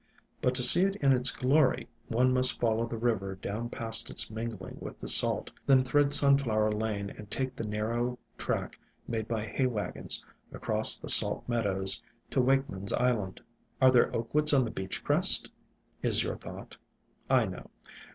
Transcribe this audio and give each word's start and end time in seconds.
But 0.41 0.55
to 0.55 0.63
see 0.63 0.81
it 0.81 0.95
in 0.95 1.13
its 1.13 1.29
glory, 1.29 1.87
one 2.07 2.33
must 2.33 2.59
fol 2.59 2.77
low 2.77 2.87
the 2.87 2.97
river 2.97 3.35
down 3.35 3.69
past 3.69 4.09
its 4.09 4.31
mingling 4.31 4.77
with 4.79 4.97
the 4.99 5.07
salt, 5.07 5.51
then 5.67 5.83
thread 5.83 6.11
Sunflower 6.11 6.71
Lane 6.71 7.11
and 7.11 7.29
take 7.29 7.55
the 7.55 7.67
narrow 7.67 8.17
track 8.35 8.79
made 9.07 9.27
by 9.27 9.45
hay 9.45 9.67
wagons 9.67 10.25
across 10.51 10.97
the 10.97 11.07
salt 11.09 11.47
meadows 11.47 12.01
to 12.31 12.41
Wakeman's 12.41 12.93
Island. 12.93 13.41
120 13.77 13.77
IN 13.77 13.79
SILENT 13.79 13.79
WOODS 13.79 13.91
"Are 13.91 13.91
there 14.11 14.19
Oak 14.19 14.33
woods 14.33 14.53
on 14.55 14.63
the 14.63 14.71
beach 14.71 15.03
crest?" 15.03 15.51
is 16.09 16.23
your 16.23 16.35
thought, 16.35 16.77
I 17.29 17.45
know. 17.45 17.69